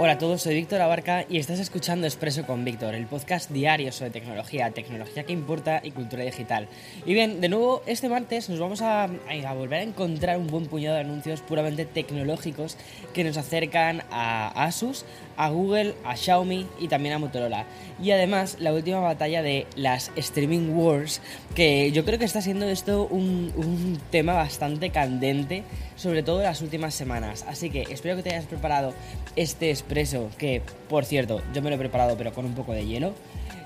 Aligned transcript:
Hola 0.00 0.12
a 0.12 0.18
todos, 0.18 0.42
soy 0.42 0.54
Víctor 0.54 0.80
Abarca 0.80 1.26
y 1.28 1.38
estás 1.38 1.58
escuchando 1.58 2.06
Expreso 2.06 2.46
con 2.46 2.64
Víctor, 2.64 2.94
el 2.94 3.08
podcast 3.08 3.50
diario 3.50 3.90
sobre 3.90 4.12
tecnología, 4.12 4.70
tecnología 4.70 5.24
que 5.24 5.32
importa 5.32 5.80
y 5.82 5.90
cultura 5.90 6.22
digital. 6.22 6.68
Y 7.04 7.14
bien, 7.14 7.40
de 7.40 7.48
nuevo, 7.48 7.82
este 7.84 8.08
martes 8.08 8.48
nos 8.48 8.60
vamos 8.60 8.80
a, 8.80 9.06
a, 9.06 9.54
volver 9.54 9.80
a 9.80 9.82
encontrar 9.82 10.38
un 10.38 10.46
buen 10.46 10.66
puñado 10.66 10.94
de 10.94 11.00
anuncios 11.00 11.40
puramente 11.40 11.84
tecnológicos 11.84 12.76
que 13.12 13.24
nos 13.24 13.36
acercan 13.38 14.04
a 14.12 14.66
Asus, 14.66 15.04
a 15.38 15.48
Google, 15.50 15.94
a 16.04 16.16
Xiaomi 16.16 16.66
y 16.80 16.88
también 16.88 17.14
a 17.14 17.18
Motorola. 17.18 17.64
Y 18.02 18.10
además, 18.10 18.56
la 18.58 18.74
última 18.74 19.00
batalla 19.00 19.40
de 19.40 19.66
las 19.76 20.10
Streaming 20.16 20.70
Wars, 20.70 21.22
que 21.54 21.90
yo 21.92 22.04
creo 22.04 22.18
que 22.18 22.24
está 22.24 22.42
siendo 22.42 22.68
esto 22.68 23.06
un, 23.06 23.98
tema 24.10 24.34
bastante 24.34 24.90
candente, 24.90 25.62
sobre 25.96 26.22
todo 26.22 26.38
en 26.40 26.44
las 26.44 26.60
últimas 26.60 26.94
semanas. 26.94 27.44
Así 27.48 27.70
que 27.70 27.82
espero 27.82 28.16
que 28.16 28.24
te 28.24 28.30
hayas 28.30 28.46
preparado 28.46 28.92
este 29.36 29.70
expreso, 29.70 30.28
que 30.38 30.60
por 30.88 31.04
cierto, 31.04 31.40
yo 31.54 31.62
me 31.62 31.70
lo 31.70 31.76
he 31.76 31.78
preparado 31.78 32.16
pero 32.18 32.32
con 32.34 32.44
un 32.44 32.54
poco 32.54 32.72
de 32.72 32.84
hielo. 32.84 33.14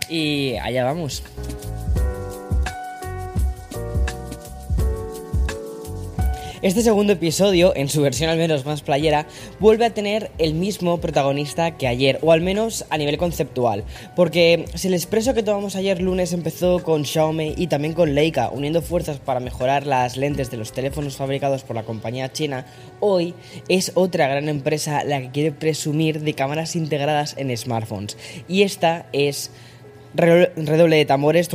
Y 0.09 0.57
allá 0.57 0.85
vamos. 0.85 1.23
Este 6.63 6.83
segundo 6.83 7.15
episodio, 7.15 7.73
en 7.75 7.89
su 7.89 8.03
versión 8.03 8.31
al 8.31 8.39
menos 8.39 8.65
más 8.65 8.83
playera, 8.83 9.27
vuelve 9.59 9.85
a 9.85 9.95
tener 9.95 10.31
el 10.39 10.55
mismo 10.55 11.01
protagonista 11.01 11.77
que 11.77 11.89
ayer, 11.89 12.21
o 12.23 12.31
al 12.31 12.41
menos 12.41 12.85
a 12.89 12.99
nivel 12.99 13.19
conceptual, 13.19 13.83
porque 14.15 14.67
si 14.77 14.87
el 14.87 14.95
expreso 14.95 15.35
que 15.35 15.43
tomamos 15.43 15.75
ayer 15.75 16.01
lunes 16.01 16.33
empezó 16.33 16.81
con 16.81 17.05
Xiaomi 17.05 17.55
y 17.57 17.67
también 17.67 17.95
con 17.95 18.15
Leica, 18.15 18.49
uniendo 18.49 18.81
fuerzas 18.81 19.19
para 19.19 19.41
mejorar 19.41 19.89
las 19.89 20.17
lentes 20.17 20.53
de 20.53 20.57
los 20.57 20.71
teléfonos 20.71 21.17
fabricados 21.17 21.65
por 21.65 21.75
la 21.75 21.83
compañía 21.83 22.31
china, 22.31 22.65
hoy 23.01 23.35
es 23.67 23.91
otra 23.97 24.29
gran 24.29 24.49
empresa 24.49 25.03
la 25.03 25.21
que 25.21 25.33
quiere 25.33 25.51
presumir 25.51 26.21
de 26.21 26.35
cámaras 26.35 26.77
integradas 26.77 27.35
en 27.39 27.57
smartphones, 27.57 28.17
y 28.47 28.63
esta 28.63 29.07
es 29.13 29.51
redoble 30.15 30.97
de 30.97 31.05
tambores, 31.05 31.49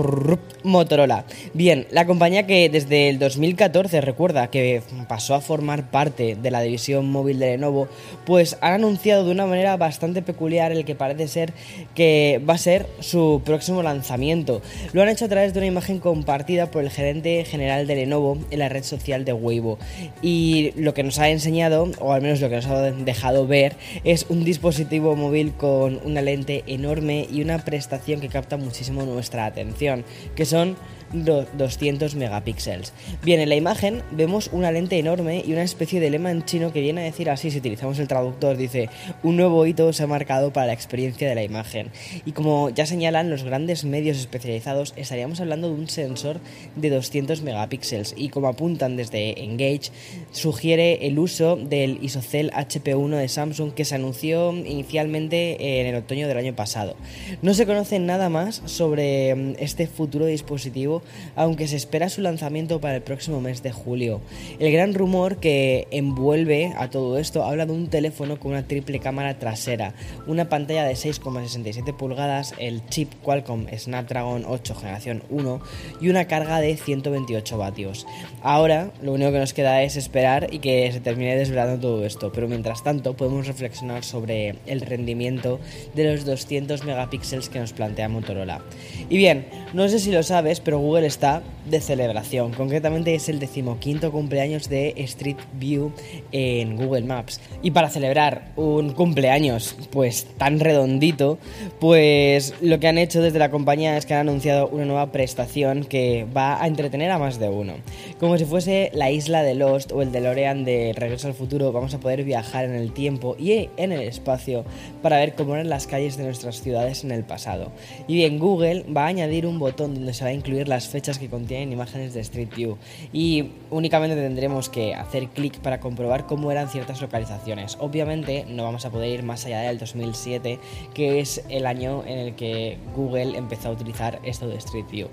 Motorola. 0.63 1.25
Bien, 1.53 1.87
la 1.91 2.05
compañía 2.05 2.47
que 2.47 2.69
desde 2.69 3.09
el 3.09 3.19
2014 3.19 4.01
recuerda 4.01 4.47
que 4.47 4.81
pasó 5.07 5.35
a 5.35 5.41
formar 5.41 5.89
parte 5.89 6.35
de 6.35 6.51
la 6.51 6.61
división 6.61 7.09
móvil 7.09 7.39
de 7.39 7.47
Lenovo, 7.47 7.87
pues 8.25 8.57
han 8.61 8.73
anunciado 8.73 9.25
de 9.25 9.31
una 9.31 9.45
manera 9.45 9.77
bastante 9.77 10.21
peculiar 10.21 10.71
el 10.71 10.85
que 10.85 10.95
parece 10.95 11.27
ser 11.27 11.53
que 11.95 12.41
va 12.47 12.55
a 12.55 12.57
ser 12.57 12.87
su 12.99 13.41
próximo 13.45 13.83
lanzamiento. 13.83 14.61
Lo 14.93 15.01
han 15.01 15.09
hecho 15.09 15.25
a 15.25 15.29
través 15.29 15.53
de 15.53 15.59
una 15.59 15.67
imagen 15.67 15.99
compartida 15.99 16.71
por 16.71 16.83
el 16.83 16.89
gerente 16.89 17.45
general 17.45 17.87
de 17.87 17.95
Lenovo 17.95 18.37
en 18.51 18.59
la 18.59 18.69
red 18.69 18.83
social 18.83 19.25
de 19.25 19.33
Weibo. 19.33 19.77
Y 20.21 20.71
lo 20.75 20.93
que 20.93 21.03
nos 21.03 21.19
ha 21.19 21.29
enseñado, 21.29 21.89
o 21.99 22.13
al 22.13 22.21
menos 22.21 22.41
lo 22.41 22.49
que 22.49 22.55
nos 22.55 22.65
ha 22.65 22.81
dejado 22.91 23.47
ver, 23.47 23.75
es 24.03 24.25
un 24.29 24.43
dispositivo 24.43 25.15
móvil 25.15 25.53
con 25.53 25.99
una 26.03 26.21
lente 26.21 26.63
enorme 26.67 27.27
y 27.31 27.41
una 27.41 27.59
prestación 27.59 28.19
que 28.19 28.29
capta 28.29 28.46
muchísimo 28.55 29.03
nuestra 29.03 29.45
atención, 29.45 30.05
que 30.35 30.45
son 30.45 30.77
200 31.13 32.15
megapíxeles. 32.15 32.93
Bien, 33.23 33.39
en 33.39 33.49
la 33.49 33.55
imagen 33.55 34.03
vemos 34.11 34.49
una 34.51 34.71
lente 34.71 34.97
enorme 34.99 35.43
y 35.45 35.53
una 35.53 35.63
especie 35.63 35.99
de 35.99 36.09
lema 36.09 36.31
en 36.31 36.43
chino 36.43 36.73
que 36.73 36.81
viene 36.81 37.01
a 37.01 37.05
decir 37.05 37.29
así, 37.29 37.51
si 37.51 37.59
utilizamos 37.59 37.99
el 37.99 38.07
traductor, 38.07 38.57
dice, 38.57 38.89
un 39.23 39.37
nuevo 39.37 39.65
hito 39.65 39.93
se 39.93 40.03
ha 40.03 40.07
marcado 40.07 40.51
para 40.51 40.67
la 40.67 40.73
experiencia 40.73 41.27
de 41.27 41.35
la 41.35 41.43
imagen. 41.43 41.89
Y 42.25 42.31
como 42.31 42.69
ya 42.69 42.85
señalan 42.85 43.29
los 43.29 43.43
grandes 43.43 43.85
medios 43.85 44.17
especializados, 44.17 44.93
estaríamos 44.95 45.39
hablando 45.39 45.67
de 45.67 45.75
un 45.75 45.89
sensor 45.89 46.39
de 46.75 46.89
200 46.89 47.41
megapíxeles 47.41 48.13
y 48.17 48.29
como 48.29 48.47
apuntan 48.47 48.95
desde 48.97 49.43
Engage, 49.43 49.91
sugiere 50.31 51.07
el 51.07 51.19
uso 51.19 51.55
del 51.55 51.99
ISOCELL 52.01 52.51
HP1 52.51 53.15
de 53.17 53.27
Samsung 53.27 53.73
que 53.73 53.85
se 53.85 53.95
anunció 53.95 54.51
inicialmente 54.51 55.79
en 55.81 55.87
el 55.87 55.95
otoño 55.95 56.27
del 56.27 56.37
año 56.37 56.55
pasado. 56.55 56.95
No 57.41 57.53
se 57.53 57.65
conoce 57.65 57.99
nada 57.99 58.29
más 58.29 58.61
sobre 58.65 59.33
mm, 59.35 59.55
este 59.59 59.87
futuro 59.87 60.25
dispositivo 60.25 60.96
aunque 61.35 61.67
se 61.67 61.75
espera 61.75 62.09
su 62.09 62.21
lanzamiento 62.21 62.81
para 62.81 62.95
el 62.95 63.01
próximo 63.01 63.41
mes 63.41 63.63
de 63.63 63.71
julio. 63.71 64.21
El 64.59 64.71
gran 64.71 64.93
rumor 64.93 65.37
que 65.37 65.87
envuelve 65.91 66.73
a 66.77 66.89
todo 66.89 67.17
esto 67.17 67.43
habla 67.43 67.65
de 67.65 67.73
un 67.73 67.87
teléfono 67.87 68.39
con 68.39 68.51
una 68.51 68.67
triple 68.67 68.99
cámara 68.99 69.39
trasera, 69.39 69.93
una 70.25 70.49
pantalla 70.49 70.85
de 70.85 70.93
6,67 70.93 71.95
pulgadas, 71.95 72.53
el 72.57 72.85
chip 72.87 73.13
Qualcomm 73.23 73.67
Snapdragon 73.75 74.45
8 74.47 74.75
generación 74.75 75.23
1 75.29 75.61
y 76.01 76.09
una 76.09 76.25
carga 76.25 76.59
de 76.59 76.75
128 76.75 77.57
vatios. 77.57 78.05
Ahora 78.41 78.91
lo 79.01 79.13
único 79.13 79.31
que 79.31 79.39
nos 79.39 79.53
queda 79.53 79.83
es 79.83 79.95
esperar 79.95 80.47
y 80.51 80.59
que 80.59 80.91
se 80.91 80.99
termine 80.99 81.35
desvelando 81.35 81.79
todo 81.79 82.05
esto, 82.05 82.31
pero 82.31 82.47
mientras 82.47 82.83
tanto 82.83 83.15
podemos 83.15 83.47
reflexionar 83.47 84.03
sobre 84.03 84.55
el 84.65 84.81
rendimiento 84.81 85.59
de 85.95 86.11
los 86.11 86.25
200 86.25 86.83
megapíxeles 86.83 87.49
que 87.49 87.59
nos 87.59 87.73
plantea 87.73 88.09
Motorola. 88.09 88.61
Y 89.09 89.17
bien, 89.17 89.47
no 89.73 89.87
sé 89.89 89.99
si 89.99 90.11
lo 90.11 90.23
sabes, 90.23 90.59
pero 90.59 90.79
Google 90.79 91.07
está 91.07 91.41
de 91.69 91.81
celebración. 91.81 92.53
Concretamente 92.53 93.13
es 93.13 93.29
el 93.29 93.39
decimoquinto 93.39 94.11
cumpleaños 94.11 94.69
de 94.69 94.93
Street 94.97 95.37
View 95.59 95.91
en 96.31 96.77
Google 96.77 97.01
Maps. 97.01 97.41
Y 97.61 97.71
para 97.71 97.89
celebrar 97.89 98.51
un 98.55 98.93
cumpleaños 98.93 99.75
pues 99.91 100.25
tan 100.37 100.59
redondito, 100.59 101.37
pues 101.79 102.53
lo 102.61 102.79
que 102.79 102.87
han 102.87 102.97
hecho 102.97 103.21
desde 103.21 103.39
la 103.39 103.51
compañía 103.51 103.97
es 103.97 104.05
que 104.05 104.13
han 104.13 104.27
anunciado 104.27 104.67
una 104.69 104.85
nueva 104.85 105.11
prestación 105.11 105.83
que 105.83 106.25
va 106.35 106.61
a 106.61 106.67
entretener 106.67 107.11
a 107.11 107.19
más 107.19 107.39
de 107.39 107.49
uno. 107.49 107.73
Como 108.19 108.37
si 108.37 108.45
fuese 108.45 108.89
la 108.93 109.11
isla 109.11 109.43
de 109.43 109.55
Lost 109.55 109.91
o 109.91 110.01
el 110.01 110.11
DeLorean 110.11 110.63
de 110.63 110.93
Regreso 110.95 111.27
al 111.27 111.33
Futuro, 111.33 111.71
vamos 111.71 111.93
a 111.93 111.99
poder 111.99 112.23
viajar 112.23 112.65
en 112.65 112.75
el 112.75 112.93
tiempo 112.93 113.35
y 113.37 113.69
en 113.77 113.91
el 113.91 114.01
espacio 114.01 114.63
para 115.01 115.17
ver 115.17 115.35
cómo 115.35 115.55
eran 115.55 115.69
las 115.69 115.87
calles 115.87 116.17
de 116.17 116.23
nuestras 116.23 116.61
ciudades 116.61 117.03
en 117.03 117.11
el 117.11 117.23
pasado. 117.23 117.71
Y 118.07 118.15
bien, 118.15 118.39
Google 118.39 118.85
va 118.95 119.03
a 119.03 119.07
añadir 119.07 119.45
un 119.45 119.56
botón 119.59 119.95
donde 119.95 120.13
se 120.13 120.23
va 120.23 120.29
a 120.29 120.33
incluir 120.33 120.67
las 120.67 120.87
fechas 120.87 121.19
que 121.19 121.29
contienen 121.29 121.71
imágenes 121.71 122.13
de 122.13 122.21
Street 122.21 122.49
View 122.55 122.77
y 123.13 123.51
únicamente 123.71 124.15
tendremos 124.15 124.69
que 124.69 124.95
hacer 124.95 125.27
clic 125.29 125.59
para 125.59 125.79
comprobar 125.79 126.25
cómo 126.25 126.51
eran 126.51 126.69
ciertas 126.69 127.01
localizaciones. 127.01 127.77
Obviamente 127.79 128.45
no 128.47 128.63
vamos 128.63 128.85
a 128.85 128.91
poder 128.91 129.11
ir 129.11 129.23
más 129.23 129.45
allá 129.45 129.61
del 129.61 129.77
2007, 129.77 130.59
que 130.93 131.19
es 131.19 131.43
el 131.49 131.65
año 131.65 132.03
en 132.05 132.19
el 132.19 132.35
que 132.35 132.77
Google 132.95 133.37
empezó 133.37 133.69
a 133.69 133.71
utilizar 133.71 134.19
esto 134.23 134.47
de 134.47 134.57
Street 134.57 134.85
View. 134.89 135.09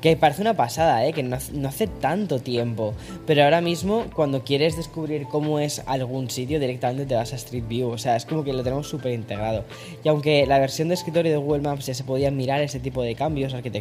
Que 0.00 0.16
parece 0.16 0.40
una 0.40 0.54
pasada, 0.54 1.04
¿eh? 1.06 1.12
que 1.12 1.22
no, 1.22 1.36
no 1.52 1.68
hace 1.68 1.86
tanto 1.86 2.38
tiempo, 2.38 2.94
pero 3.26 3.44
ahora 3.44 3.60
mismo 3.60 4.06
cuando 4.14 4.44
quieres 4.44 4.76
descubrir 4.76 5.24
cómo 5.24 5.58
es 5.58 5.82
algún 5.86 6.30
sitio 6.30 6.58
directamente 6.58 7.06
te 7.06 7.14
vas 7.14 7.32
a 7.32 7.36
Street 7.36 7.64
View, 7.68 7.88
o 7.88 7.98
sea, 7.98 8.16
es 8.16 8.24
como 8.24 8.44
que 8.44 8.52
lo 8.52 8.62
tenemos 8.62 8.88
súper 8.88 9.12
integrado. 9.12 9.64
Y 10.04 10.08
aunque 10.08 10.46
la 10.46 10.58
versión 10.58 10.88
de 10.88 10.94
escritorio 10.94 11.32
de 11.32 11.38
Google 11.38 11.62
Maps 11.62 11.86
ya 11.86 11.94
se 11.94 12.04
podía 12.04 12.30
mirar 12.30 12.60
ese 12.62 12.80
tipo 12.80 13.02
de 13.02 13.14
cambios 13.14 13.54
arquitectónicos, 13.54 13.79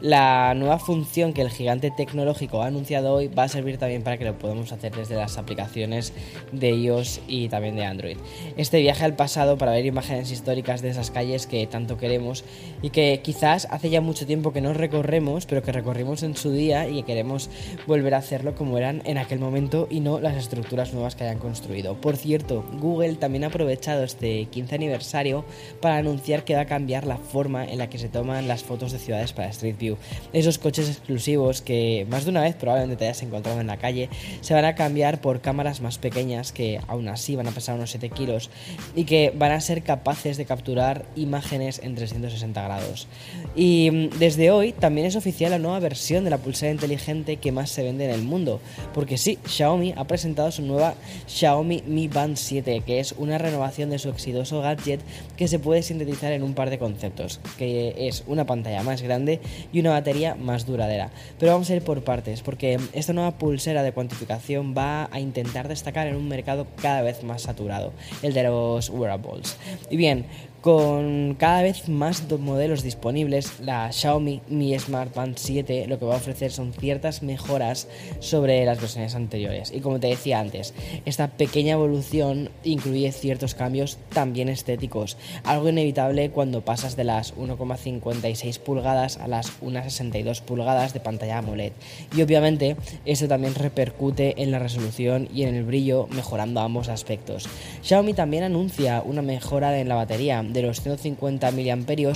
la 0.00 0.54
nueva 0.54 0.78
función 0.78 1.32
que 1.32 1.42
el 1.42 1.50
gigante 1.50 1.90
tecnológico 1.90 2.62
ha 2.62 2.66
anunciado 2.66 3.14
hoy 3.14 3.28
va 3.28 3.44
a 3.44 3.48
servir 3.48 3.78
también 3.78 4.02
para 4.02 4.18
que 4.18 4.24
lo 4.24 4.38
podamos 4.38 4.72
hacer 4.72 4.94
desde 4.94 5.16
las 5.16 5.38
aplicaciones 5.38 6.12
de 6.52 6.70
iOS 6.70 7.20
y 7.28 7.48
también 7.48 7.76
de 7.76 7.84
Android. 7.84 8.16
Este 8.56 8.80
viaje 8.80 9.04
al 9.04 9.16
pasado 9.16 9.58
para 9.58 9.72
ver 9.72 9.86
imágenes 9.86 10.30
históricas 10.30 10.82
de 10.82 10.90
esas 10.90 11.10
calles 11.10 11.46
que 11.46 11.66
tanto 11.66 11.98
queremos 11.98 12.44
y 12.82 12.90
que 12.90 13.20
quizás 13.22 13.68
hace 13.70 13.90
ya 13.90 14.00
mucho 14.00 14.26
tiempo 14.26 14.52
que 14.52 14.60
no 14.60 14.74
recorremos, 14.74 15.46
pero 15.46 15.62
que 15.62 15.72
recorrimos 15.72 16.22
en 16.22 16.36
su 16.36 16.52
día 16.52 16.88
y 16.88 16.96
que 16.96 17.04
queremos 17.04 17.50
volver 17.86 18.14
a 18.14 18.18
hacerlo 18.18 18.54
como 18.54 18.78
eran 18.78 19.02
en 19.04 19.18
aquel 19.18 19.38
momento 19.38 19.88
y 19.90 20.00
no 20.00 20.20
las 20.20 20.36
estructuras 20.36 20.92
nuevas 20.92 21.16
que 21.16 21.24
hayan 21.24 21.38
construido. 21.38 22.00
Por 22.00 22.16
cierto, 22.16 22.64
Google 22.80 23.14
también 23.14 23.44
ha 23.44 23.48
aprovechado 23.48 24.04
este 24.04 24.46
15 24.46 24.74
aniversario 24.74 25.44
para 25.80 25.96
anunciar 25.96 26.44
que 26.44 26.54
va 26.54 26.62
a 26.62 26.66
cambiar 26.66 27.06
la 27.06 27.16
forma 27.16 27.64
en 27.64 27.78
la 27.78 27.88
que 27.88 27.98
se 27.98 28.08
toman 28.08 28.48
las 28.48 28.62
fotos 28.62 28.91
de 28.92 28.98
ciudades 28.98 29.32
para 29.32 29.48
Street 29.48 29.76
View. 29.78 29.96
Esos 30.32 30.58
coches 30.58 30.88
exclusivos 30.88 31.62
que 31.62 32.06
más 32.10 32.24
de 32.24 32.30
una 32.30 32.42
vez 32.42 32.54
probablemente 32.54 32.96
te 32.96 33.04
hayas 33.04 33.22
encontrado 33.22 33.60
en 33.60 33.66
la 33.66 33.76
calle 33.76 34.08
se 34.40 34.54
van 34.54 34.64
a 34.64 34.74
cambiar 34.74 35.20
por 35.20 35.40
cámaras 35.40 35.80
más 35.80 35.98
pequeñas 35.98 36.52
que 36.52 36.80
aún 36.88 37.08
así 37.08 37.36
van 37.36 37.48
a 37.48 37.52
pesar 37.52 37.76
unos 37.76 37.90
7 37.90 38.10
kilos 38.10 38.50
y 38.94 39.04
que 39.04 39.32
van 39.36 39.52
a 39.52 39.60
ser 39.60 39.82
capaces 39.82 40.36
de 40.36 40.44
capturar 40.44 41.04
imágenes 41.16 41.80
en 41.82 41.94
360 41.94 42.62
grados. 42.62 43.08
Y 43.56 43.90
mm, 43.90 44.18
desde 44.18 44.50
hoy 44.50 44.72
también 44.72 45.06
es 45.06 45.16
oficial 45.16 45.50
la 45.50 45.58
nueva 45.58 45.80
versión 45.80 46.24
de 46.24 46.30
la 46.30 46.38
pulsera 46.38 46.72
inteligente 46.72 47.36
que 47.36 47.52
más 47.52 47.70
se 47.70 47.82
vende 47.82 48.04
en 48.04 48.10
el 48.10 48.22
mundo, 48.22 48.60
porque 48.94 49.18
sí, 49.18 49.38
Xiaomi 49.46 49.94
ha 49.96 50.04
presentado 50.04 50.50
su 50.50 50.62
nueva 50.62 50.94
Xiaomi 51.26 51.82
Mi 51.86 52.08
Band 52.08 52.36
7, 52.36 52.82
que 52.84 53.00
es 53.00 53.12
una 53.18 53.38
renovación 53.38 53.90
de 53.90 53.98
su 53.98 54.08
exitoso 54.08 54.60
gadget 54.60 55.00
que 55.36 55.48
se 55.48 55.58
puede 55.58 55.82
sintetizar 55.82 56.32
en 56.32 56.42
un 56.42 56.54
par 56.54 56.70
de 56.70 56.78
conceptos, 56.78 57.40
que 57.58 57.94
es 58.08 58.24
una 58.26 58.46
pantalla 58.46 58.81
más 58.82 59.02
grande 59.02 59.40
y 59.72 59.80
una 59.80 59.90
batería 59.90 60.34
más 60.34 60.66
duradera. 60.66 61.10
Pero 61.38 61.52
vamos 61.52 61.70
a 61.70 61.74
ir 61.74 61.82
por 61.82 62.02
partes, 62.04 62.42
porque 62.42 62.78
esta 62.92 63.12
nueva 63.12 63.38
pulsera 63.38 63.82
de 63.82 63.92
cuantificación 63.92 64.74
va 64.76 65.08
a 65.10 65.20
intentar 65.20 65.68
destacar 65.68 66.06
en 66.06 66.16
un 66.16 66.28
mercado 66.28 66.66
cada 66.80 67.02
vez 67.02 67.22
más 67.22 67.42
saturado, 67.42 67.92
el 68.22 68.34
de 68.34 68.44
los 68.44 68.90
wearables. 68.90 69.56
Y 69.90 69.96
bien, 69.96 70.26
Con 70.62 71.34
cada 71.40 71.62
vez 71.62 71.88
más 71.88 72.22
modelos 72.38 72.84
disponibles, 72.84 73.58
la 73.58 73.90
Xiaomi 73.90 74.42
Mi 74.46 74.78
Smart 74.78 75.12
Band 75.12 75.36
7 75.36 75.86
lo 75.88 75.98
que 75.98 76.04
va 76.04 76.14
a 76.14 76.18
ofrecer 76.18 76.52
son 76.52 76.72
ciertas 76.72 77.24
mejoras 77.24 77.88
sobre 78.20 78.64
las 78.64 78.80
versiones 78.80 79.16
anteriores. 79.16 79.72
Y 79.74 79.80
como 79.80 79.98
te 79.98 80.06
decía 80.06 80.38
antes, 80.38 80.72
esta 81.04 81.26
pequeña 81.26 81.72
evolución 81.72 82.48
incluye 82.62 83.10
ciertos 83.10 83.56
cambios 83.56 83.98
también 84.12 84.48
estéticos, 84.48 85.16
algo 85.42 85.68
inevitable 85.68 86.30
cuando 86.30 86.64
pasas 86.64 86.94
de 86.94 87.02
las 87.02 87.34
1,56 87.34 88.60
pulgadas 88.60 89.16
a 89.16 89.26
las 89.26 89.60
1,62 89.62 90.42
pulgadas 90.42 90.92
de 90.92 91.00
pantalla 91.00 91.38
AMOLED. 91.38 91.72
Y 92.16 92.22
obviamente 92.22 92.76
esto 93.04 93.26
también 93.26 93.56
repercute 93.56 94.40
en 94.40 94.52
la 94.52 94.60
resolución 94.60 95.28
y 95.34 95.42
en 95.42 95.56
el 95.56 95.64
brillo, 95.64 96.06
mejorando 96.12 96.60
ambos 96.60 96.88
aspectos. 96.88 97.48
Xiaomi 97.82 98.14
también 98.14 98.44
anuncia 98.44 99.02
una 99.04 99.22
mejora 99.22 99.76
en 99.80 99.88
la 99.88 99.96
batería 99.96 100.51
de 100.52 100.62
los 100.62 100.80
150 100.80 101.50
mAh 101.50 102.14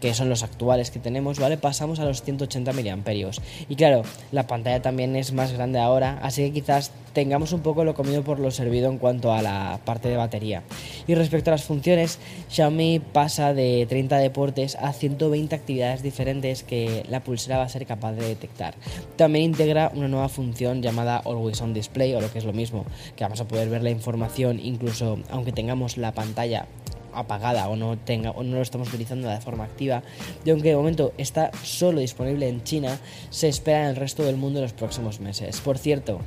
que 0.00 0.14
son 0.14 0.28
los 0.28 0.42
actuales 0.42 0.90
que 0.90 0.98
tenemos, 0.98 1.38
¿vale? 1.38 1.56
Pasamos 1.56 1.98
a 1.98 2.04
los 2.04 2.22
180 2.22 2.72
miliamperios. 2.72 3.40
Y 3.68 3.76
claro, 3.76 4.02
la 4.32 4.46
pantalla 4.46 4.80
también 4.80 5.16
es 5.16 5.32
más 5.32 5.52
grande 5.52 5.78
ahora, 5.78 6.18
así 6.22 6.42
que 6.44 6.52
quizás 6.52 6.92
tengamos 7.12 7.52
un 7.52 7.60
poco 7.60 7.84
lo 7.84 7.94
comido 7.94 8.22
por 8.22 8.38
lo 8.38 8.50
servido 8.50 8.90
en 8.90 8.98
cuanto 8.98 9.32
a 9.32 9.42
la 9.42 9.80
parte 9.84 10.08
de 10.08 10.16
batería. 10.16 10.62
Y 11.06 11.14
respecto 11.14 11.50
a 11.50 11.54
las 11.54 11.64
funciones, 11.64 12.18
Xiaomi 12.48 13.00
pasa 13.00 13.54
de 13.54 13.86
30 13.88 14.18
deportes 14.18 14.76
a 14.76 14.92
120 14.92 15.54
actividades 15.54 16.02
diferentes 16.02 16.62
que 16.62 17.04
la 17.08 17.20
pulsera 17.20 17.58
va 17.58 17.64
a 17.64 17.68
ser 17.68 17.86
capaz 17.86 18.12
de 18.12 18.28
detectar. 18.28 18.74
También 19.16 19.46
integra 19.46 19.90
una 19.94 20.06
nueva 20.06 20.28
función 20.28 20.82
llamada 20.82 21.22
Always 21.24 21.60
On 21.60 21.74
Display, 21.74 22.14
o 22.14 22.20
lo 22.20 22.30
que 22.30 22.38
es 22.38 22.44
lo 22.44 22.52
mismo, 22.52 22.84
que 23.16 23.24
vamos 23.24 23.40
a 23.40 23.48
poder 23.48 23.68
ver 23.68 23.82
la 23.82 23.90
información 23.90 24.60
incluso 24.62 25.18
aunque 25.30 25.52
tengamos 25.52 25.96
la 25.96 26.12
pantalla 26.12 26.66
apagada 27.12 27.68
o 27.68 27.76
no 27.76 27.96
tenga 27.98 28.30
o 28.30 28.42
no 28.42 28.56
lo 28.56 28.62
estamos 28.62 28.88
utilizando 28.88 29.28
de 29.28 29.40
forma 29.40 29.64
activa 29.64 30.02
y 30.44 30.50
aunque 30.50 30.70
de 30.70 30.76
momento 30.76 31.12
está 31.18 31.50
solo 31.62 32.00
disponible 32.00 32.48
en 32.48 32.62
China 32.62 32.98
se 33.30 33.48
espera 33.48 33.84
en 33.84 33.90
el 33.90 33.96
resto 33.96 34.24
del 34.24 34.36
mundo 34.36 34.58
en 34.58 34.64
los 34.64 34.72
próximos 34.72 35.20
meses. 35.20 35.60
Por 35.60 35.78
cierto 35.78 36.20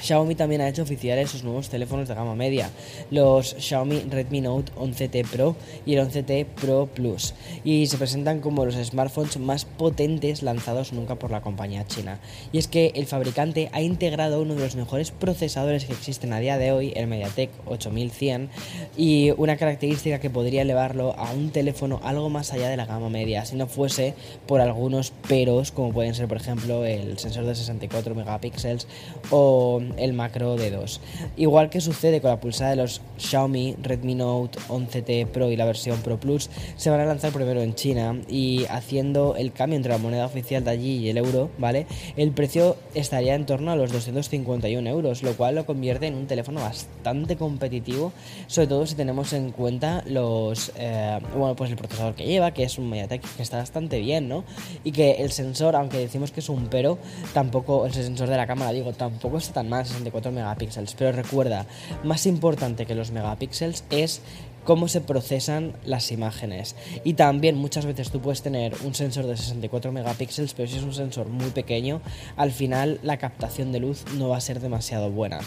Xiaomi 0.00 0.34
también 0.34 0.60
ha 0.60 0.68
hecho 0.68 0.82
oficiales 0.82 1.30
sus 1.30 1.44
nuevos 1.44 1.68
teléfonos 1.68 2.08
de 2.08 2.14
gama 2.14 2.34
media, 2.34 2.70
los 3.10 3.56
Xiaomi 3.58 4.00
Redmi 4.10 4.40
Note 4.40 4.72
11T 4.72 5.26
Pro 5.28 5.56
y 5.86 5.94
el 5.94 6.08
11T 6.08 6.46
Pro 6.46 6.86
Plus, 6.86 7.34
y 7.64 7.86
se 7.86 7.98
presentan 7.98 8.40
como 8.40 8.64
los 8.64 8.74
smartphones 8.74 9.38
más 9.38 9.64
potentes 9.64 10.42
lanzados 10.42 10.92
nunca 10.92 11.16
por 11.16 11.30
la 11.30 11.40
compañía 11.40 11.86
china. 11.86 12.18
Y 12.52 12.58
es 12.58 12.68
que 12.68 12.92
el 12.94 13.06
fabricante 13.06 13.70
ha 13.72 13.80
integrado 13.82 14.42
uno 14.42 14.54
de 14.54 14.60
los 14.60 14.76
mejores 14.76 15.10
procesadores 15.10 15.84
que 15.84 15.92
existen 15.92 16.32
a 16.32 16.40
día 16.40 16.58
de 16.58 16.72
hoy, 16.72 16.92
el 16.96 17.06
MediaTek 17.06 17.50
8100, 17.66 18.50
y 18.96 19.30
una 19.36 19.56
característica 19.56 20.20
que 20.20 20.30
podría 20.30 20.62
elevarlo 20.62 21.14
a 21.18 21.32
un 21.32 21.50
teléfono 21.50 22.00
algo 22.02 22.28
más 22.30 22.52
allá 22.52 22.68
de 22.68 22.76
la 22.76 22.86
gama 22.86 23.08
media, 23.08 23.44
si 23.44 23.56
no 23.56 23.66
fuese 23.66 24.14
por 24.46 24.60
algunos 24.60 25.10
peros, 25.10 25.72
como 25.72 25.92
pueden 25.92 26.14
ser 26.14 26.28
por 26.28 26.36
ejemplo 26.36 26.84
el 26.84 27.18
sensor 27.18 27.44
de 27.44 27.54
64 27.54 28.14
megapíxeles 28.14 28.86
o 29.30 29.81
el 29.96 30.12
macro 30.12 30.56
de 30.56 30.70
2. 30.70 31.00
Igual 31.36 31.70
que 31.70 31.80
sucede 31.80 32.20
con 32.20 32.30
la 32.30 32.40
pulsada 32.40 32.70
de 32.70 32.76
los 32.76 33.00
Xiaomi 33.18 33.76
Redmi 33.82 34.14
Note 34.14 34.58
11T 34.68 35.26
Pro 35.26 35.50
y 35.50 35.56
la 35.56 35.64
versión 35.64 36.00
Pro 36.00 36.18
Plus, 36.18 36.50
se 36.76 36.90
van 36.90 37.00
a 37.00 37.04
lanzar 37.04 37.32
primero 37.32 37.62
en 37.62 37.74
China 37.74 38.20
y 38.28 38.64
haciendo 38.70 39.36
el 39.36 39.52
cambio 39.52 39.76
entre 39.76 39.92
la 39.92 39.98
moneda 39.98 40.26
oficial 40.26 40.64
de 40.64 40.70
allí 40.70 40.98
y 40.98 41.08
el 41.08 41.18
euro, 41.18 41.50
¿vale? 41.58 41.86
El 42.16 42.32
precio 42.32 42.76
estaría 42.94 43.34
en 43.34 43.46
torno 43.46 43.72
a 43.72 43.76
los 43.76 43.92
251 43.92 44.88
euros, 44.88 45.22
lo 45.22 45.36
cual 45.36 45.54
lo 45.54 45.66
convierte 45.66 46.06
en 46.06 46.14
un 46.14 46.26
teléfono 46.26 46.60
bastante 46.60 47.36
competitivo, 47.36 48.12
sobre 48.46 48.68
todo 48.68 48.86
si 48.86 48.94
tenemos 48.94 49.32
en 49.32 49.50
cuenta 49.50 50.02
los, 50.06 50.72
eh, 50.76 51.18
bueno, 51.36 51.54
pues 51.56 51.70
el 51.70 51.76
procesador 51.76 52.14
que 52.14 52.26
lleva, 52.26 52.52
que 52.52 52.64
es 52.64 52.78
un 52.78 52.88
MediaTek 52.88 53.22
que 53.36 53.42
está 53.42 53.58
bastante 53.58 54.00
bien, 54.00 54.28
¿no? 54.28 54.44
Y 54.84 54.92
que 54.92 55.12
el 55.22 55.32
sensor, 55.32 55.76
aunque 55.76 55.98
decimos 55.98 56.32
que 56.32 56.40
es 56.40 56.48
un 56.48 56.68
pero, 56.68 56.98
tampoco, 57.34 57.86
el 57.86 57.92
sensor 57.92 58.28
de 58.28 58.36
la 58.36 58.46
cámara, 58.46 58.72
digo, 58.72 58.92
tampoco 58.92 59.38
está 59.38 59.54
tan 59.54 59.68
más 59.72 59.88
64 59.88 60.30
megapíxeles. 60.32 60.94
Pero 60.94 61.12
recuerda, 61.12 61.66
más 62.04 62.26
importante 62.26 62.86
que 62.86 62.94
los 62.94 63.10
megapíxeles 63.10 63.84
es 63.90 64.20
cómo 64.64 64.86
se 64.88 65.00
procesan 65.00 65.72
las 65.84 66.12
imágenes. 66.12 66.76
Y 67.04 67.14
también 67.14 67.56
muchas 67.56 67.86
veces 67.86 68.10
tú 68.10 68.20
puedes 68.20 68.42
tener 68.42 68.74
un 68.84 68.94
sensor 68.94 69.26
de 69.26 69.36
64 69.36 69.92
megapíxeles, 69.92 70.54
pero 70.54 70.68
si 70.68 70.76
es 70.76 70.82
un 70.82 70.94
sensor 70.94 71.28
muy 71.28 71.50
pequeño, 71.50 72.00
al 72.36 72.52
final 72.52 73.00
la 73.02 73.16
captación 73.16 73.72
de 73.72 73.80
luz 73.80 74.04
no 74.16 74.28
va 74.28 74.36
a 74.36 74.40
ser 74.40 74.60
demasiado 74.60 75.10
buena. 75.10 75.40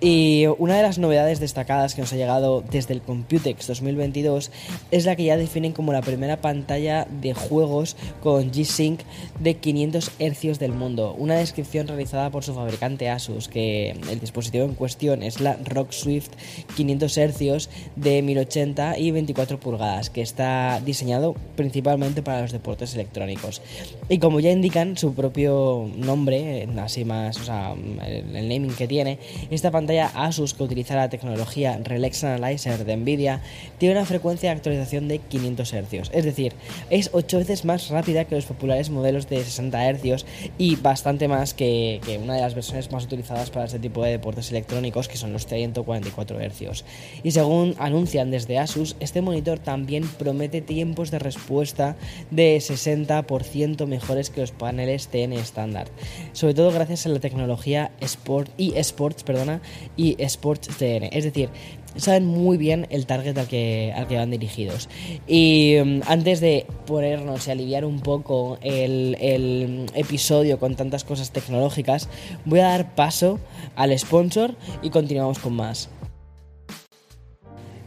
Y 0.00 0.46
una 0.58 0.76
de 0.76 0.82
las 0.82 0.98
novedades 0.98 1.40
destacadas 1.40 1.96
que 1.96 2.02
nos 2.02 2.12
ha 2.12 2.16
llegado 2.16 2.62
desde 2.70 2.94
el 2.94 3.02
Computex 3.02 3.66
2022 3.66 4.52
es 4.92 5.04
la 5.04 5.16
que 5.16 5.24
ya 5.24 5.36
definen 5.36 5.72
como 5.72 5.92
la 5.92 6.02
primera 6.02 6.40
pantalla 6.40 7.08
de 7.20 7.34
juegos 7.34 7.96
con 8.22 8.52
G-Sync 8.52 9.00
de 9.40 9.54
500 9.54 10.12
Hz 10.20 10.60
del 10.60 10.72
mundo. 10.72 11.16
Una 11.18 11.34
descripción 11.34 11.88
realizada 11.88 12.30
por 12.30 12.44
su 12.44 12.54
fabricante 12.54 13.08
Asus, 13.08 13.48
que 13.48 13.90
el 13.90 14.20
dispositivo 14.20 14.64
en 14.64 14.74
cuestión 14.74 15.24
es 15.24 15.40
la 15.40 15.56
Rock 15.64 15.90
Swift 15.90 16.30
500 16.76 17.18
Hz 17.18 17.68
de 17.96 18.22
1080 18.22 18.98
y 19.00 19.10
24 19.10 19.58
pulgadas, 19.58 20.10
que 20.10 20.22
está 20.22 20.80
diseñado 20.80 21.34
principalmente 21.56 22.22
para 22.22 22.42
los 22.42 22.52
deportes 22.52 22.94
electrónicos. 22.94 23.62
Y 24.08 24.18
como 24.20 24.38
ya 24.38 24.52
indican 24.52 24.96
su 24.96 25.14
propio 25.14 25.90
nombre, 25.96 26.68
así 26.78 27.04
más, 27.04 27.40
o 27.40 27.44
sea, 27.44 27.74
el, 28.06 28.48
naming 28.48 28.74
que 28.74 28.86
tiene, 28.86 29.18
esta 29.50 29.72
pantalla 29.72 29.87
Asus 29.96 30.54
que 30.54 30.62
utiliza 30.62 30.96
la 30.96 31.08
tecnología 31.08 31.78
Relax 31.82 32.24
Analyzer 32.24 32.84
de 32.84 32.96
Nvidia 32.96 33.40
tiene 33.78 33.94
una 33.94 34.04
frecuencia 34.04 34.50
de 34.50 34.56
actualización 34.56 35.08
de 35.08 35.18
500 35.18 35.72
Hz, 35.72 36.10
es 36.12 36.24
decir, 36.24 36.52
es 36.90 37.10
8 37.12 37.38
veces 37.38 37.64
más 37.64 37.88
rápida 37.88 38.24
que 38.24 38.34
los 38.34 38.44
populares 38.44 38.90
modelos 38.90 39.28
de 39.28 39.42
60 39.42 39.94
Hz 39.94 40.24
y 40.58 40.76
bastante 40.76 41.28
más 41.28 41.54
que, 41.54 42.00
una 42.22 42.34
de 42.34 42.42
las 42.42 42.54
versiones 42.54 42.92
más 42.92 43.04
utilizadas 43.04 43.50
para 43.50 43.64
este 43.66 43.78
tipo 43.78 44.04
de 44.04 44.10
deportes 44.10 44.50
electrónicos 44.50 45.08
que 45.08 45.16
son 45.16 45.32
los 45.32 45.46
144 45.46 46.38
Hz. 46.38 46.84
Y 47.22 47.30
según 47.30 47.74
anuncian 47.78 48.30
desde 48.30 48.58
Asus, 48.58 48.96
este 49.00 49.22
monitor 49.22 49.58
también 49.58 50.06
promete 50.18 50.60
tiempos 50.60 51.10
de 51.10 51.18
respuesta 51.18 51.96
de 52.30 52.58
60% 52.58 53.86
mejores 53.86 54.30
que 54.30 54.40
los 54.40 54.50
paneles 54.50 55.08
TN 55.08 55.32
estándar, 55.32 55.88
sobre 56.32 56.54
todo 56.54 56.70
gracias 56.72 57.06
a 57.06 57.08
la 57.08 57.20
tecnología 57.20 57.90
Sport 58.00 58.50
y 58.56 58.76
Sports, 58.76 59.22
perdona, 59.22 59.60
y 59.96 60.16
Sports 60.22 60.68
TN. 60.78 61.08
Es 61.12 61.24
decir, 61.24 61.50
saben 61.96 62.26
muy 62.26 62.56
bien 62.56 62.86
el 62.90 63.06
target 63.06 63.36
al 63.36 63.48
que, 63.48 63.92
al 63.94 64.06
que 64.06 64.16
van 64.16 64.30
dirigidos. 64.30 64.88
Y 65.26 65.76
mm, 65.84 66.00
antes 66.06 66.40
de 66.40 66.66
ponernos 66.86 67.46
y 67.46 67.50
aliviar 67.50 67.84
un 67.84 68.00
poco 68.00 68.58
el, 68.62 69.16
el 69.20 69.86
episodio 69.94 70.58
con 70.58 70.76
tantas 70.76 71.04
cosas 71.04 71.30
tecnológicas, 71.30 72.08
voy 72.44 72.60
a 72.60 72.68
dar 72.68 72.94
paso 72.94 73.38
al 73.76 73.96
sponsor 73.98 74.54
y 74.82 74.90
continuamos 74.90 75.38
con 75.38 75.54
más. 75.54 75.90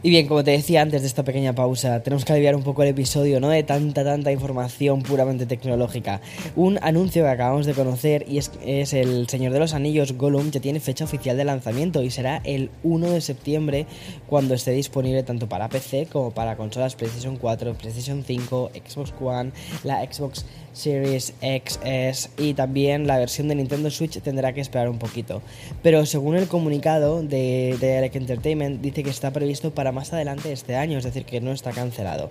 Y 0.04 0.10
bien, 0.10 0.26
como 0.26 0.42
te 0.42 0.50
decía 0.50 0.82
antes 0.82 1.02
de 1.02 1.06
esta 1.06 1.22
pequeña 1.22 1.54
pausa, 1.54 2.02
tenemos 2.02 2.24
que 2.24 2.32
aliviar 2.32 2.56
un 2.56 2.64
poco 2.64 2.82
el 2.82 2.88
episodio, 2.88 3.38
¿no? 3.38 3.50
De 3.50 3.62
tanta, 3.62 4.02
tanta 4.02 4.32
información 4.32 5.02
puramente 5.02 5.46
tecnológica. 5.46 6.20
Un 6.56 6.80
anuncio 6.82 7.22
que 7.22 7.28
acabamos 7.28 7.66
de 7.66 7.72
conocer 7.72 8.24
y 8.28 8.38
es, 8.38 8.50
es 8.64 8.94
el 8.94 9.28
Señor 9.28 9.52
de 9.52 9.60
los 9.60 9.74
Anillos 9.74 10.14
Gollum 10.18 10.50
ya 10.50 10.58
tiene 10.58 10.80
fecha 10.80 11.04
oficial 11.04 11.36
de 11.36 11.44
lanzamiento 11.44 12.02
y 12.02 12.10
será 12.10 12.42
el 12.42 12.70
1 12.82 13.10
de 13.10 13.20
septiembre 13.20 13.86
cuando 14.26 14.54
esté 14.54 14.72
disponible 14.72 15.22
tanto 15.22 15.48
para 15.48 15.68
PC 15.68 16.06
como 16.06 16.32
para 16.32 16.56
consolas 16.56 16.96
PlayStation 16.96 17.36
4, 17.36 17.74
PlayStation 17.74 18.24
5, 18.26 18.72
Xbox 18.84 19.14
One, 19.20 19.52
la 19.84 20.04
Xbox 20.04 20.44
Series 20.72 21.34
XS 21.42 22.30
y 22.38 22.54
también 22.54 23.06
la 23.06 23.18
versión 23.18 23.46
de 23.48 23.54
Nintendo 23.54 23.90
Switch 23.90 24.20
tendrá 24.20 24.52
que 24.52 24.60
esperar 24.60 24.88
un 24.88 24.98
poquito. 24.98 25.42
Pero 25.82 26.06
según 26.06 26.34
el 26.34 26.48
comunicado 26.48 27.22
de, 27.22 27.76
de 27.78 28.10
Entertainment 28.12 28.80
dice 28.80 29.02
que 29.02 29.10
está 29.10 29.30
previsto 29.30 29.72
para 29.72 29.91
más 29.92 30.12
adelante 30.12 30.52
este 30.52 30.76
año, 30.76 30.98
es 30.98 31.04
decir, 31.04 31.24
que 31.24 31.40
no 31.40 31.52
está 31.52 31.70
cancelado. 31.72 32.30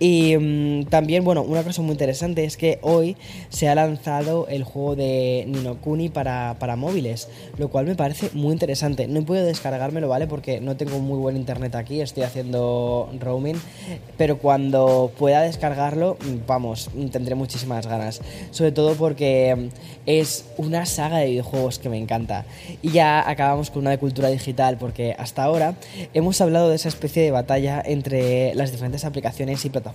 Y 0.00 0.36
mm, 0.36 0.84
también, 0.84 1.24
bueno, 1.24 1.42
una 1.42 1.62
cosa 1.62 1.82
muy 1.82 1.92
interesante 1.92 2.44
es 2.44 2.56
que 2.56 2.78
hoy 2.82 3.16
se 3.48 3.68
ha 3.68 3.74
lanzado 3.74 4.46
el 4.48 4.62
juego 4.62 4.94
de 4.94 5.44
Ninokuni 5.48 6.08
para, 6.08 6.56
para 6.58 6.76
móviles, 6.76 7.28
lo 7.58 7.68
cual 7.68 7.86
me 7.86 7.94
parece 7.94 8.30
muy 8.34 8.52
interesante. 8.52 9.08
No 9.08 9.20
he 9.20 9.22
podido 9.22 9.46
descargármelo, 9.46 10.08
¿vale? 10.08 10.26
Porque 10.26 10.60
no 10.60 10.76
tengo 10.76 11.00
muy 11.00 11.18
buen 11.18 11.36
internet 11.36 11.74
aquí, 11.74 12.00
estoy 12.00 12.22
haciendo 12.22 13.10
roaming, 13.18 13.56
pero 14.16 14.38
cuando 14.38 15.10
pueda 15.18 15.42
descargarlo, 15.42 16.16
vamos, 16.46 16.90
tendré 17.10 17.34
muchísimas 17.34 17.86
ganas. 17.86 18.20
Sobre 18.52 18.72
todo 18.72 18.94
porque 18.94 19.54
mm, 19.56 19.68
es 20.06 20.44
una 20.58 20.86
saga 20.86 21.18
de 21.18 21.26
videojuegos 21.26 21.78
que 21.80 21.88
me 21.88 21.98
encanta. 21.98 22.44
Y 22.82 22.90
ya 22.90 23.28
acabamos 23.28 23.70
con 23.70 23.82
una 23.82 23.90
de 23.90 23.98
cultura 23.98 24.28
digital 24.28 24.78
porque 24.78 25.16
hasta 25.18 25.42
ahora 25.42 25.74
hemos 26.14 26.40
hablado 26.40 26.68
de 26.68 26.76
esa 26.76 26.88
especie 26.88 27.22
de 27.22 27.30
batalla 27.32 27.82
entre 27.84 28.54
las 28.54 28.70
diferentes 28.70 29.04
aplicaciones 29.04 29.64
y 29.64 29.70
plataformas 29.70 29.87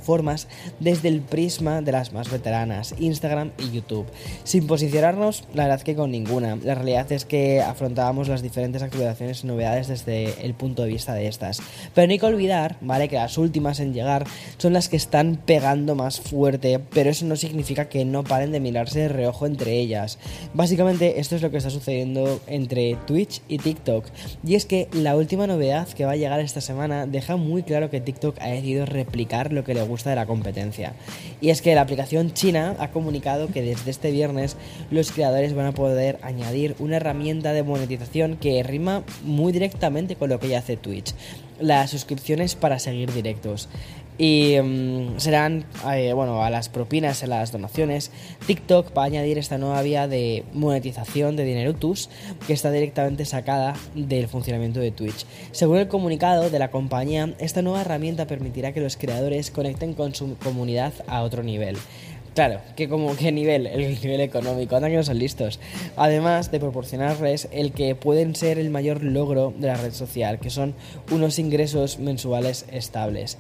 desde 0.80 1.10
el 1.10 1.22
prisma 1.22 1.82
de 1.82 1.92
las 1.92 2.14
más 2.14 2.32
veteranas, 2.32 2.96
Instagram 3.00 3.52
y 3.58 3.72
YouTube. 3.72 4.06
Sin 4.44 4.68
posicionarnos, 4.68 5.46
la 5.54 5.68
verdad 5.68 5.82
que 5.82 5.96
con 5.96 6.12
ninguna. 6.12 6.58
La 6.58 6.76
realidad 6.76 7.12
es 7.12 7.26
que 7.26 7.62
afrontábamos 7.62 8.28
las 8.28 8.42
diferentes 8.42 8.82
actualizaciones 8.82 9.44
y 9.44 9.48
novedades 9.48 9.88
desde 9.88 10.46
el 10.46 10.54
punto 10.54 10.84
de 10.84 10.90
vista 10.90 11.14
de 11.14 11.28
estas. 11.28 11.62
Pero 11.94 12.08
no 12.08 12.14
hay 12.14 12.20
que 12.20 12.26
olvidar, 12.26 12.78
¿vale? 12.82 13.10
Que 13.10 13.16
las 13.16 13.38
últimas 13.38 13.80
en 13.80 13.94
llegar 13.94 14.26
son 14.58 14.74
las 14.74 14.90
que 14.90 14.98
están 14.98 15.38
pegando 15.46 15.96
más 15.96 16.20
fuerte, 16.20 16.80
pero 16.80 17.10
eso 17.10 17.26
no 17.26 17.36
significa 17.36 17.90
que 17.90 18.06
no 18.06 18.24
paren 18.24 18.52
de 18.52 18.60
mirarse 18.60 19.00
de 19.00 19.10
reojo 19.10 19.46
entre 19.46 19.74
ellas. 19.74 20.18
Básicamente 20.54 21.20
esto 21.20 21.36
es 21.36 21.42
lo 21.42 21.52
que 21.52 21.58
está 21.58 21.70
sucediendo 21.70 22.42
entre 22.48 22.96
Twitch 23.08 23.42
y 23.48 23.58
TikTok. 23.58 24.06
Y 24.46 24.56
es 24.56 24.66
que 24.66 24.88
la 24.94 25.16
última 25.16 25.48
novedad 25.48 25.88
que 25.88 26.06
va 26.06 26.12
a 26.12 26.16
llegar 26.16 26.40
esta 26.40 26.62
semana 26.62 27.06
deja 27.06 27.38
muy 27.38 27.64
claro 27.64 27.90
que 27.90 28.02
TikTok 28.02 28.38
ha 28.40 28.48
decidido 28.48 28.86
replicar 28.86 29.54
lo 29.54 29.64
que 29.64 29.74
le 29.74 29.83
gusta 29.84 30.10
de 30.10 30.16
la 30.16 30.26
competencia. 30.26 30.94
Y 31.42 31.50
es 31.50 31.62
que 31.62 31.76
la 31.76 31.82
aplicación 31.82 32.34
china 32.34 32.76
ha 32.80 32.92
comunicado 32.92 33.48
que 33.48 33.62
desde 33.62 33.92
este 33.92 34.12
viernes 34.12 34.58
los 34.92 35.12
creadores 35.12 35.54
van 35.54 35.68
a 35.68 35.72
poder 35.74 36.20
añadir 36.22 36.76
una 36.80 36.98
herramienta 36.98 37.54
de 37.54 37.64
monetización 37.64 38.38
que 38.38 38.64
rima 38.64 39.04
muy 39.24 39.52
directamente 39.52 40.16
con 40.16 40.30
lo 40.30 40.40
que 40.40 40.50
ya 40.50 40.60
hace 40.60 40.78
Twitch. 40.78 41.14
Las 41.60 41.92
suscripciones 41.92 42.56
para 42.56 42.80
seguir 42.80 43.14
directos 43.14 43.70
y 44.18 44.58
mm, 44.62 45.20
serán, 45.20 45.66
eh, 45.92 46.14
bueno, 46.14 46.44
a 46.44 46.50
las 46.50 46.70
propinas, 46.70 47.24
a 47.24 47.28
las 47.28 47.52
donaciones. 47.52 48.12
TikTok 48.46 48.96
va 48.98 49.04
a 49.04 49.06
añadir 49.06 49.38
esta 49.38 49.58
nueva 49.58 49.82
vía 49.82 50.08
de 50.08 50.44
monetización 50.54 51.36
de 51.36 51.46
dinero 51.46 51.74
TUS 51.74 52.10
que 52.46 52.54
está 52.54 52.72
directamente 52.72 53.26
sacada 53.26 53.76
del 53.96 54.28
funcionamiento 54.28 54.80
de 54.80 54.92
Twitch. 54.92 55.26
Según 55.52 55.78
el 55.78 55.88
comunicado 55.88 56.50
de 56.50 56.60
la 56.60 56.72
compañía, 56.72 57.34
esta 57.40 57.62
nueva 57.62 57.82
herramienta 57.82 58.28
permitirá 58.28 58.74
que 58.74 58.82
los 58.82 58.98
creadores 58.98 59.52
conecten 59.52 59.94
con 59.94 60.14
su 60.16 60.38
comunidad 60.38 60.94
a 61.08 61.24
otro 61.24 61.44
nivel. 61.44 61.78
Claro, 62.34 62.62
que 62.76 62.90
como 62.90 63.16
qué 63.16 63.32
nivel, 63.32 63.68
el 63.68 64.02
nivel 64.02 64.22
económico, 64.22 64.76
anda 64.76 64.90
que 64.90 64.96
no 64.96 65.04
son 65.04 65.20
listos. 65.20 65.60
Además 65.96 66.52
de 66.52 66.60
proporcionarles 66.60 67.48
el 67.52 67.74
que 67.74 67.94
pueden 67.94 68.36
ser 68.36 68.58
el 68.58 68.72
mayor 68.72 69.04
logro 69.04 69.54
de 69.56 69.68
la 69.68 69.76
red 69.76 69.94
social, 69.94 70.40
que 70.40 70.50
son 70.50 70.74
unos 71.12 71.38
ingresos 71.38 72.00
mensuales 72.00 72.66
estables. 72.72 73.38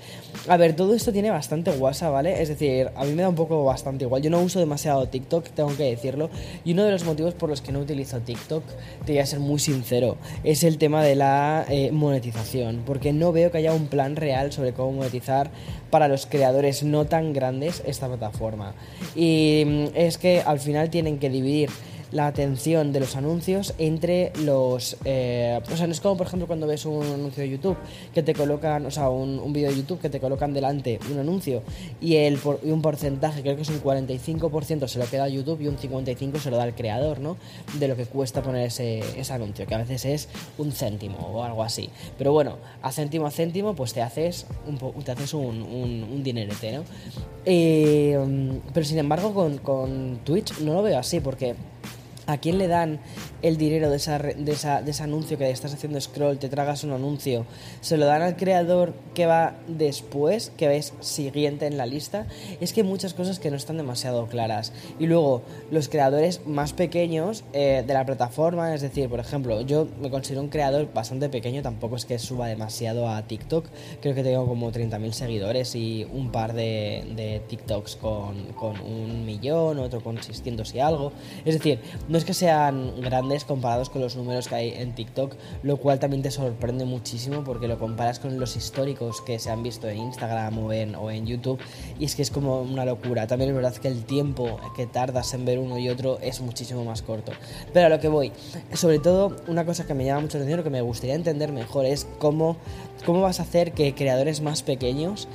A 0.47 0.57
ver, 0.57 0.75
todo 0.75 0.93
esto 0.93 1.11
tiene 1.11 1.31
bastante 1.31 1.71
guasa, 1.71 2.09
¿vale? 2.09 2.41
Es 2.41 2.49
decir, 2.49 2.91
a 2.95 3.03
mí 3.05 3.13
me 3.13 3.23
da 3.23 3.29
un 3.29 3.35
poco 3.35 3.65
bastante 3.65 4.05
igual. 4.05 4.21
Yo 4.21 4.29
no 4.29 4.39
uso 4.41 4.59
demasiado 4.59 5.07
TikTok, 5.07 5.49
tengo 5.49 5.75
que 5.75 5.83
decirlo. 5.83 6.29
Y 6.63 6.73
uno 6.73 6.83
de 6.83 6.91
los 6.91 7.03
motivos 7.03 7.33
por 7.33 7.49
los 7.49 7.61
que 7.61 7.71
no 7.71 7.79
utilizo 7.79 8.19
TikTok, 8.19 8.63
te 9.05 9.13
voy 9.13 9.19
a 9.19 9.25
ser 9.25 9.39
muy 9.39 9.57
sincero, 9.57 10.17
es 10.43 10.63
el 10.63 10.77
tema 10.77 11.03
de 11.03 11.15
la 11.15 11.65
eh, 11.67 11.91
monetización. 11.91 12.83
Porque 12.85 13.11
no 13.11 13.31
veo 13.31 13.51
que 13.51 13.57
haya 13.57 13.73
un 13.73 13.87
plan 13.87 14.15
real 14.15 14.51
sobre 14.51 14.73
cómo 14.73 14.91
monetizar 14.91 15.49
para 15.93 16.07
los 16.07 16.25
creadores 16.25 16.81
no 16.81 17.05
tan 17.05 17.33
grandes 17.33 17.83
esta 17.85 18.07
plataforma. 18.07 18.73
Y 19.15 19.61
mm, 19.63 19.85
es 19.93 20.17
que 20.17 20.41
al 20.41 20.59
final 20.59 20.89
tienen 20.89 21.19
que 21.19 21.29
dividir 21.29 21.69
la 22.13 22.27
atención 22.27 22.93
de 22.93 22.99
los 22.99 23.15
anuncios 23.15 23.73
entre 23.77 24.31
los... 24.39 24.97
Eh, 25.03 25.59
o 25.71 25.75
sea, 25.75 25.87
no 25.87 25.93
es 25.93 25.99
como 25.99 26.15
por 26.15 26.27
ejemplo 26.27 26.47
cuando 26.47 26.67
ves 26.67 26.85
un 26.85 27.03
anuncio 27.05 27.43
de 27.43 27.49
YouTube 27.49 27.77
que 28.13 28.23
te 28.23 28.33
colocan, 28.33 28.85
o 28.85 28.91
sea, 28.91 29.09
un, 29.09 29.39
un 29.39 29.51
vídeo 29.51 29.69
de 29.69 29.77
YouTube 29.77 29.99
que 29.99 30.09
te 30.09 30.19
colocan 30.19 30.53
delante 30.53 30.99
un 31.11 31.19
anuncio 31.19 31.63
y, 31.99 32.15
el, 32.17 32.39
y 32.63 32.71
un 32.71 32.81
porcentaje, 32.81 33.41
creo 33.41 33.55
que 33.55 33.63
es 33.63 33.69
un 33.69 33.81
45% 33.81 34.87
se 34.87 34.99
lo 34.99 35.05
queda 35.05 35.23
a 35.23 35.27
YouTube 35.27 35.61
y 35.61 35.67
un 35.67 35.77
55% 35.77 36.39
se 36.39 36.51
lo 36.51 36.57
da 36.57 36.63
al 36.63 36.75
creador, 36.75 37.19
¿no? 37.19 37.37
De 37.79 37.87
lo 37.87 37.95
que 37.95 38.05
cuesta 38.05 38.43
poner 38.43 38.67
ese, 38.67 39.01
anuncio, 39.31 39.65
que 39.65 39.73
a 39.73 39.79
veces 39.79 40.05
es 40.05 40.29
un 40.57 40.71
céntimo 40.71 41.17
o 41.17 41.43
algo 41.43 41.63
así. 41.63 41.89
Pero 42.17 42.31
bueno, 42.31 42.57
a 42.81 42.91
céntimo 42.91 43.25
a 43.25 43.31
céntimo 43.31 43.75
pues 43.75 43.93
te 43.93 44.01
haces 44.01 44.45
un, 44.67 45.03
te 45.03 45.11
haces 45.11 45.33
un, 45.33 45.63
un, 45.63 46.03
un 46.03 46.23
dinerete, 46.23 46.73
¿no? 46.73 46.83
Eh, 47.45 48.61
pero 48.73 48.85
sin 48.85 48.99
embargo 48.99 49.33
con, 49.33 49.57
con 49.57 50.19
Twitch 50.23 50.59
no 50.59 50.73
lo 50.73 50.83
veo 50.83 50.99
así 50.99 51.19
porque 51.19 51.55
¿A 52.25 52.37
quién 52.37 52.57
le 52.57 52.67
dan 52.67 52.99
el 53.41 53.57
dinero 53.57 53.89
de, 53.89 53.97
esa, 53.97 54.17
de, 54.17 54.51
esa, 54.51 54.81
de, 54.81 54.91
ese 54.91 55.03
anuncio 55.03 55.37
que 55.37 55.49
estás 55.49 55.73
haciendo 55.73 55.99
scroll, 55.99 56.37
te 56.37 56.47
tragas 56.47 56.85
un 56.85 56.91
anuncio? 56.91 57.45
¿Se 57.81 57.97
lo 57.97 58.05
dan 58.05 58.21
al 58.21 58.37
creador 58.37 58.93
que 59.13 59.25
va 59.25 59.55
después, 59.67 60.51
que 60.55 60.69
ves 60.69 60.93
siguiente 61.01 61.67
en 61.67 61.77
la 61.77 61.85
lista? 61.85 62.25
Es 62.61 62.71
que 62.71 62.81
hay 62.81 62.87
muchas 62.87 63.13
cosas 63.13 63.39
que 63.39 63.51
no 63.51 63.57
están 63.57 63.75
demasiado 63.75 64.25
claras. 64.27 64.71
Y 64.99 65.07
luego, 65.07 65.41
los 65.69 65.89
creadores 65.89 66.45
más 66.45 66.71
pequeños 66.71 67.43
eh, 67.51 67.83
de 67.85 67.93
la 67.93 68.05
plataforma, 68.05 68.73
es 68.73 68.81
decir, 68.81 69.09
por 69.09 69.19
ejemplo, 69.19 69.59
yo 69.61 69.87
me 70.01 70.09
considero 70.09 70.41
un 70.41 70.49
creador 70.49 70.93
bastante 70.93 71.27
pequeño, 71.27 71.61
tampoco 71.61 71.97
es 71.97 72.05
que 72.05 72.19
suba 72.19 72.47
demasiado 72.47 73.09
a 73.09 73.21
TikTok, 73.23 73.65
creo 74.01 74.15
que 74.15 74.23
tengo 74.23 74.47
como 74.47 74.71
30.000 74.71 75.11
seguidores 75.11 75.75
y 75.75 76.07
un 76.13 76.31
par 76.31 76.53
de, 76.53 77.03
de 77.17 77.41
TikToks 77.49 77.97
con, 77.97 78.53
con 78.53 78.79
un 78.79 79.25
millón, 79.25 79.79
otro 79.79 80.01
con 80.01 80.21
600 80.21 80.73
y 80.73 80.79
algo. 80.79 81.11
Es 81.43 81.55
decir, 81.55 81.79
no 82.13 82.19
es 82.19 82.25
que 82.25 82.35
sean 82.35 83.01
grandes 83.01 83.43
comparados 83.43 83.89
con 83.89 83.99
los 83.99 84.15
números 84.15 84.47
que 84.47 84.53
hay 84.53 84.69
en 84.69 84.93
TikTok, 84.93 85.33
lo 85.63 85.77
cual 85.77 85.97
también 85.97 86.21
te 86.21 86.29
sorprende 86.29 86.85
muchísimo 86.85 87.43
porque 87.43 87.67
lo 87.67 87.79
comparas 87.79 88.19
con 88.19 88.39
los 88.39 88.55
históricos 88.55 89.19
que 89.21 89.39
se 89.39 89.49
han 89.49 89.63
visto 89.63 89.89
en 89.89 89.97
Instagram 89.97 90.59
o 90.59 90.71
en, 90.71 91.25
YouTube 91.25 91.59
y 91.97 92.05
es 92.05 92.13
que 92.13 92.21
es 92.21 92.29
como 92.29 92.61
una 92.61 92.85
locura. 92.85 93.25
También 93.25 93.49
es 93.49 93.55
verdad 93.55 93.75
que 93.77 93.87
el 93.87 94.05
tiempo 94.05 94.59
que 94.75 94.85
tardas 94.85 95.33
en 95.33 95.43
ver 95.43 95.57
uno 95.57 95.79
y 95.79 95.89
otro 95.89 96.19
es 96.19 96.39
muchísimo 96.39 96.85
más 96.85 97.01
corto. 97.01 97.31
Pero 97.73 97.87
a 97.87 97.89
lo 97.89 97.99
que 97.99 98.09
voy, 98.09 98.31
sobre 98.73 98.99
todo 98.99 99.35
una 99.47 99.65
cosa 99.65 99.87
que 99.87 99.95
me 99.95 100.05
llama 100.05 100.21
mucho 100.21 100.37
la 100.37 100.43
atención, 100.43 100.59
o 100.59 100.63
que 100.63 100.69
me 100.69 100.81
gustaría 100.81 101.15
entender 101.15 101.51
mejor 101.51 101.87
es 101.87 102.05
cómo, 102.19 102.57
cómo 103.07 103.21
vas 103.21 103.39
a 103.39 103.43
hacer 103.43 103.71
que 103.71 103.95
creadores 103.95 104.39
más 104.39 104.61
pequeños 104.61 105.27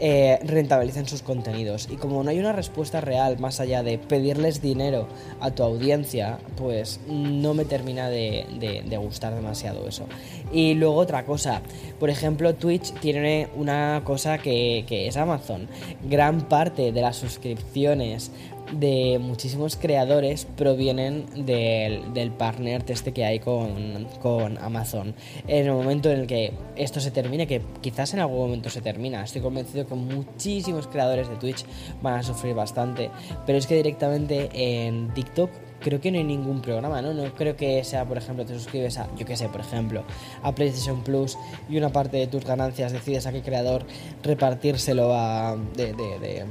eh, 0.00 0.40
rentabilicen 0.44 1.06
sus 1.06 1.22
contenidos. 1.22 1.88
Y 1.90 1.96
como 1.96 2.22
no 2.24 2.30
hay 2.30 2.38
una 2.38 2.52
respuesta 2.52 3.00
real 3.00 3.38
más 3.38 3.60
allá 3.60 3.82
de 3.82 3.98
pedirles 3.98 4.60
dinero 4.60 5.06
a 5.40 5.52
tu 5.52 5.62
audiencia, 5.62 6.38
pues 6.56 7.00
no 7.08 7.54
me 7.54 7.64
termina 7.64 8.08
de, 8.08 8.84
gustar 9.00 9.34
demasiado 9.34 9.86
eso. 9.86 10.06
Y 10.52 10.74
luego 10.74 10.96
otra 10.96 11.24
cosa, 11.24 11.62
por 12.00 12.10
ejemplo, 12.10 12.54
Twitch 12.54 12.92
tiene 13.00 13.48
una 13.54 14.02
cosa 14.04 14.38
que, 14.38 14.84
que 14.86 15.06
es 15.06 15.16
Amazon. 15.16 15.68
Gran 16.08 16.48
parte 16.48 16.90
de 16.92 17.00
las 17.00 17.16
suscripciones 17.16 18.30
de 18.78 19.18
muchísimos 19.20 19.76
creadores 19.76 20.46
provienen 20.56 21.26
del, 21.46 22.12
del 22.14 22.30
partner 22.30 22.84
este 22.88 23.12
que 23.12 23.24
hay 23.24 23.38
con, 23.38 24.06
con, 24.22 24.58
Amazon. 24.58 25.14
En 25.46 25.66
el 25.66 25.72
momento 25.72 26.10
en 26.10 26.20
el 26.20 26.26
que 26.26 26.52
esto 26.76 27.00
se 27.00 27.10
termine, 27.10 27.46
que 27.46 27.62
quizás 27.80 28.14
en 28.14 28.20
algún 28.20 28.38
momento 28.38 28.70
se 28.70 28.80
termina, 28.80 29.22
estoy 29.22 29.42
convencido 29.42 29.86
que 29.86 29.94
muchísimos 29.94 30.86
creadores 30.86 31.28
de 31.28 31.36
Twitch 31.36 31.64
van 32.02 32.14
a 32.14 32.22
sufrir 32.22 32.54
bastante, 32.54 33.10
pero 33.46 33.58
es 33.58 33.66
que 33.66 33.76
directamente 33.76 34.50
en 34.52 35.12
TikTok 35.14 35.50
creo 35.80 36.00
que 36.00 36.10
no 36.10 36.18
hay 36.18 36.24
ningún 36.24 36.62
programa, 36.62 37.02
¿no? 37.02 37.12
No 37.12 37.34
creo 37.34 37.56
que 37.56 37.84
sea, 37.84 38.06
por 38.06 38.16
ejemplo, 38.16 38.44
te 38.44 38.54
suscribes 38.54 38.98
a, 38.98 39.06
yo 39.16 39.26
qué 39.26 39.36
sé, 39.36 39.48
por 39.48 39.60
ejemplo, 39.60 40.02
a 40.42 40.54
PlayStation 40.54 41.02
Plus 41.02 41.36
y 41.68 41.76
una 41.76 41.90
parte 41.90 42.16
de 42.16 42.26
tus 42.26 42.44
ganancias 42.44 42.92
decides 42.92 43.26
a 43.26 43.32
qué 43.32 43.42
creador 43.42 43.84
repartírselo 44.22 45.14
a... 45.14 45.56
de, 45.76 45.92
de, 45.92 46.46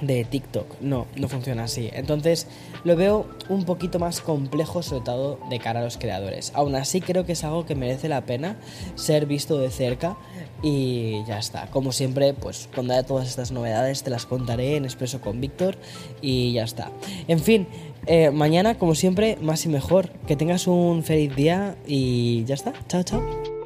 de 0.00 0.24
TikTok. 0.24 0.80
No, 0.80 1.06
no 1.16 1.28
funciona 1.28 1.64
así. 1.64 1.90
Entonces 1.92 2.46
lo 2.84 2.96
veo 2.96 3.26
un 3.48 3.64
poquito 3.64 3.98
más 3.98 4.20
complejo, 4.20 4.82
sobre 4.82 5.04
todo 5.04 5.38
de 5.50 5.58
cara 5.58 5.80
a 5.80 5.84
los 5.84 5.98
creadores. 5.98 6.52
Aún 6.54 6.74
así 6.74 7.00
creo 7.00 7.26
que 7.26 7.32
es 7.32 7.44
algo 7.44 7.66
que 7.66 7.74
merece 7.74 8.08
la 8.08 8.22
pena 8.22 8.56
ser 8.94 9.26
visto 9.26 9.58
de 9.58 9.70
cerca 9.70 10.16
y 10.62 11.24
ya 11.26 11.38
está. 11.38 11.66
Como 11.68 11.92
siempre, 11.92 12.34
pues 12.34 12.68
cuando 12.74 12.94
haya 12.94 13.04
todas 13.04 13.28
estas 13.28 13.52
novedades 13.52 14.02
te 14.02 14.10
las 14.10 14.26
contaré 14.26 14.76
en 14.76 14.84
Expreso 14.84 15.20
con 15.20 15.40
Víctor 15.40 15.76
y 16.20 16.52
ya 16.52 16.64
está. 16.64 16.90
En 17.26 17.40
fin, 17.40 17.66
eh, 18.06 18.30
mañana 18.30 18.78
como 18.78 18.94
siempre, 18.94 19.36
más 19.40 19.64
y 19.66 19.68
mejor. 19.68 20.10
Que 20.26 20.36
tengas 20.36 20.66
un 20.66 21.02
feliz 21.02 21.34
día 21.34 21.76
y 21.86 22.44
ya 22.44 22.54
está. 22.54 22.72
Chao, 22.88 23.02
chao. 23.02 23.57